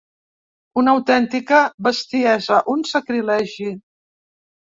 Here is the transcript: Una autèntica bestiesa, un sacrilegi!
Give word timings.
Una 0.81 0.93
autèntica 0.99 1.59
bestiesa, 1.89 2.61
un 2.75 2.81
sacrilegi! 2.95 3.69